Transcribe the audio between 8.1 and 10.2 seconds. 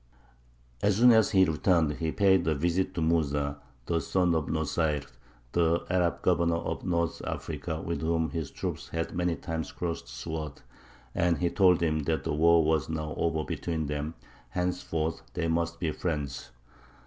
his troops had many times crossed